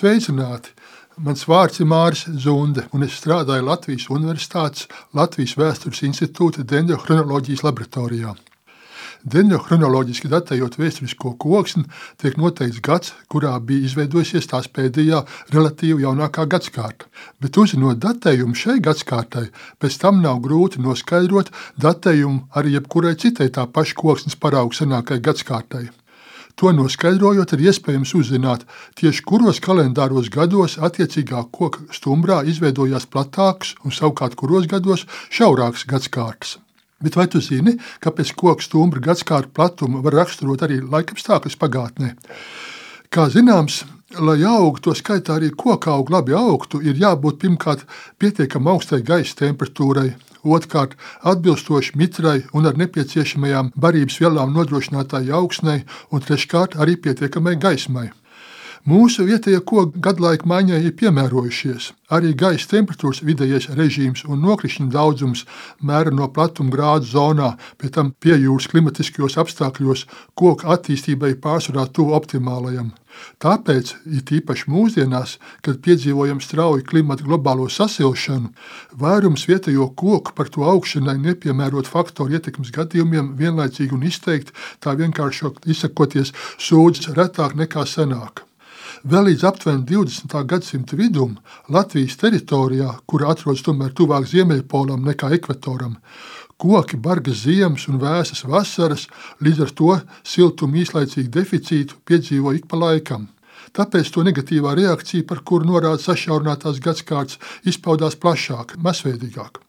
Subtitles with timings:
[0.00, 0.70] Sveicināti!
[1.20, 4.86] Mans vārds ir Māris Zunde, un es strādāju Latvijas Universitātes
[5.18, 8.32] Latvijas Vēstures institūta dendrochronoloģijas laboratorijā.
[9.34, 11.84] Dendrochronoloģiski datējot vēsturisko koksni,
[12.16, 15.20] tiek noteikts gads, kurā bija izveidojusies tās pēdējā
[15.52, 17.10] relatīvi jaunākā gadsimta.
[17.36, 19.50] Bet uzzinot datējumu šai gadsimtai,
[19.84, 25.90] pēc tam nav grūti noskaidrot datējumu arī jebkurai citai tā paša koksnes paraugu senākajai gadsimtai.
[26.60, 28.66] To noskaidrojot, ir iespējams uzzināt,
[29.00, 36.58] tieši kuros kalendāros gados attiecīgā koka stumbrā izveidojās platāks un savukārt kuros gados šaurāks gadskārtas.
[37.00, 42.12] Bet vai tu zini, kāpēc koka stumbra gadskārta platumu var raksturot arī laikapstākļus pagātnē?
[43.08, 43.86] Kā zināms,
[44.20, 47.88] lai augtu, to skaitā arī koka augu labi augtu, ir jābūt pirmkārt
[48.20, 50.10] pietiekami augstai gaisa temperatūrai,
[50.44, 58.10] otrkārt atbilstoši mitrai un ar nepieciešamajām barības vielām nodrošinātai augsnei, un treškārt arī pietiekamai gaismai.
[58.88, 61.90] Mūsu vietējie koki gadlaika maiņai ir piemērojušies.
[62.16, 65.44] Arī gaisa temperatūras vidējais režīms un nokrišņu daudzums
[65.84, 72.16] mēra no platuma grādu zonā, pie tam pie jūras klimatiskajos apstākļos koku attīstībai pārsvarā tuvu
[72.16, 72.94] optimālajam.
[73.44, 78.54] Tāpēc, it īpaši mūsdienās, kad piedzīvojam strauju klimata globālo sasilšanu,
[78.96, 85.66] vairums vietējo koku par to augšanai nepiemērot faktoru ietekmes gadījumiem vienlaicīgi un izteikti, tā vienkāršāk
[85.68, 88.46] izsakoties, sūdzas retāk nekā senāk.
[89.00, 90.34] Vēl līdz aptuveni 20.
[90.44, 91.38] gadsimta vidum
[91.72, 95.94] Latvijas teritorijā, kur atrodas tomēr tuvāk Ziemeļpolam nekā ekvatoram,
[96.60, 99.06] koki bargas ziemas un vēsas vasaras,
[99.40, 103.30] līdz ar to siltuma īslaicīgu deficītu piedzīvo ik pa laikam.
[103.72, 109.62] Tāpēc to negatīvā reakcija, par kuru norāda sašaurinātās gadsimts, izpaudās plašāk, masveidīgāk.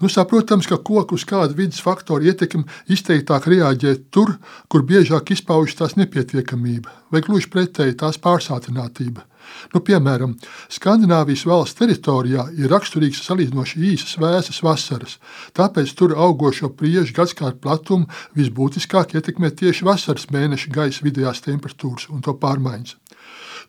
[0.00, 4.38] Nu, saprotams, ka koku uz kādu vidas faktoru ietekmi izteiktāk reaģē tur,
[4.72, 9.26] kur biežāk izpaužas tās nepietiekamība, vai gluži pretēji tās pārsātinātība.
[9.74, 10.36] Nu, piemēram,
[10.72, 15.18] Skandināvijas valsts teritorijā ir raksturīgs salīdzinoši īsas vēsas vasaras,
[15.58, 22.24] tāpēc tur augošo priežu gadsimtu platumu visbūtiskāk ietekmē tieši vasaras mēneša gaisa vidējās temperatūras un
[22.24, 22.99] to pārmaiņas.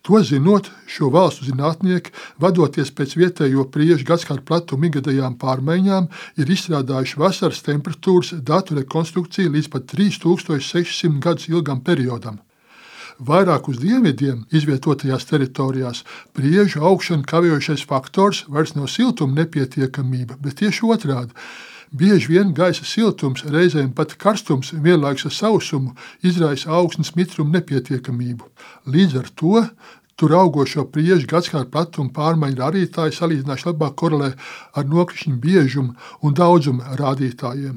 [0.02, 2.10] To zinot, šo valstu zinātnieki,
[2.42, 6.08] vadoties pēc vietējo priežu gadsimtu platuma ikgadējām pārmaiņām,
[6.42, 12.40] ir izstrādājuši vasaras temperatūras datu rekonstrukciju līdz pat 3600 gadus ilgam periodam.
[13.22, 16.02] Vairāk uz dienvidiem izvietotajās teritorijās
[16.34, 21.30] priežu augšanu kavējošais faktors vairs nav siltuma nepietiekamība, bet tieši otrādi.
[21.92, 25.90] Bieži vien gaisa siltums, reizēm pat karstums, vienlaikus ar sausumu,
[26.24, 28.46] izraisa augstnes mitruma nepietiekamību.
[28.88, 29.60] Līdz ar to
[30.16, 34.30] tur augošo priežu gadsimta platuma pārmaiņu rādītāji salīdzinoši labāk korelē
[34.72, 35.92] ar nokrišņu biežumu
[36.24, 37.76] un daudzumu rādītājiem.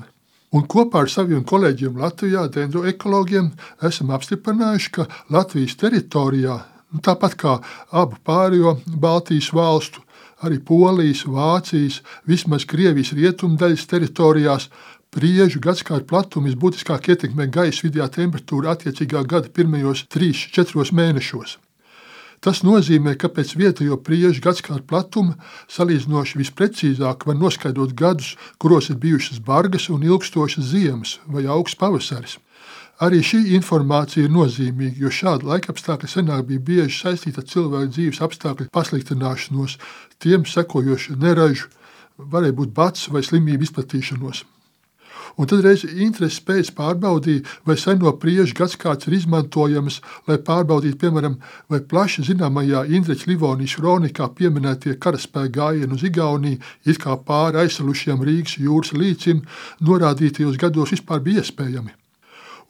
[0.55, 3.51] Un kopā ar saviem kolēģiem Latvijā, dendroekologiem,
[3.83, 6.61] esam apstiprinājuši, ka Latvijas teritorijā,
[6.95, 7.57] nu, tāpat kā
[7.91, 10.04] abu pārējo Baltijas valstu,
[10.43, 14.69] arī Polijas, Vācijas, vismaz Krievijas rietumdaļas teritorijās
[15.15, 21.57] priežu gadsimta platumu visbūtiskāk ietekmē gaisa vidējā temperatūra attiecīgā gada pirmajos 3-4 mēnešos.
[22.43, 25.37] Tas nozīmē, ka pēc vietējo priežu gadsimta platuma
[25.71, 32.37] salīdzinoši visprecīzāk var noskaidrot gadus, kuros ir bijušas bargas un ilgstošas ziemas vai augsts pavasaris.
[33.03, 38.21] Arī šī informācija ir nozīmīga, jo šādi laikapstākļi senāk bija bieži saistīti ar cilvēku dzīves
[38.23, 39.75] apstākļu pasliktināšanos,
[40.23, 41.67] tiem sekojošu neražu,
[42.15, 44.45] varēja būt bats vai slimību izplatīšanos.
[45.35, 49.99] Un tad reiz interesi pēc pārbaudīja, vai seno priežu gadsimts ir izmantojams,
[50.31, 51.35] lai pārbaudītu, piemēram,
[51.67, 58.23] vai plaši zināmajā Indriča Livonijas kronikā pieminētie karaspēka gājieni uz Igauniju, it kā pāri aizsalušiem
[58.23, 59.43] Rīgas jūras līcim,
[59.83, 62.04] norādītajos gados vispār bija iespējami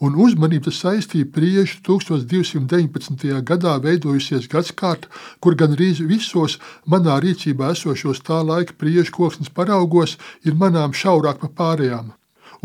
[0.03, 3.31] un uzmanību tas saistīja priežu 1219.
[3.49, 10.59] gadā veidojusies gadsimta, kur gandrīz visos manā rīcībā esošos tā laika priežu koksnes paraugos ir
[10.59, 12.13] manām šaurāk par pārējām.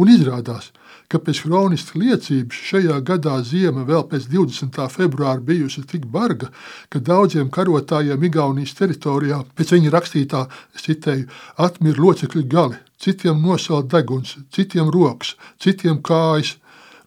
[0.01, 0.71] Un izrādās,
[1.11, 4.79] ka pēc kroniskas liecības šajā gadā ziema vēl pēc 20.
[4.95, 6.51] februāra bijusi tik barga,
[6.89, 10.45] ka daudziem karotājiem Igaunijas teritorijā pēc viņa rakstītā,
[10.85, 11.27] citēju,
[11.67, 16.57] atmira locekļu gali, citiem nosauca deguns, citiem rokas, citiem kājas,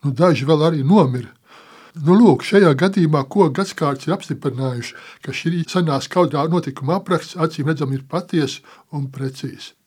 [0.03, 1.31] nu, daži vēl arī nomira.
[1.93, 7.99] Nu, lūk, šajā gadījumā, gadsimts ir apstiprinājuši, ka šī senā skaudrā notikuma apraksts acīm redzami
[7.99, 9.75] ir patiesa un precīza.